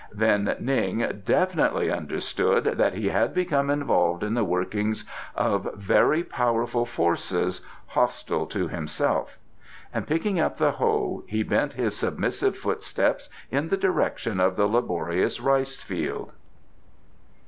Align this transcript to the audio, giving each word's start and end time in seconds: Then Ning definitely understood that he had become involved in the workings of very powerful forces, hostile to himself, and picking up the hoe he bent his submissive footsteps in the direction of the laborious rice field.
Then 0.15 0.55
Ning 0.59 1.21
definitely 1.25 1.91
understood 1.91 2.63
that 2.63 2.95
he 2.95 3.09
had 3.09 3.35
become 3.35 3.69
involved 3.69 4.23
in 4.23 4.33
the 4.33 4.43
workings 4.43 5.05
of 5.35 5.75
very 5.75 6.23
powerful 6.23 6.87
forces, 6.87 7.61
hostile 7.85 8.47
to 8.47 8.67
himself, 8.67 9.37
and 9.93 10.07
picking 10.07 10.39
up 10.39 10.57
the 10.57 10.71
hoe 10.71 11.23
he 11.27 11.43
bent 11.43 11.73
his 11.73 11.95
submissive 11.95 12.57
footsteps 12.57 13.29
in 13.51 13.69
the 13.69 13.77
direction 13.77 14.39
of 14.39 14.55
the 14.55 14.65
laborious 14.65 15.39
rice 15.39 15.83
field. 15.83 16.31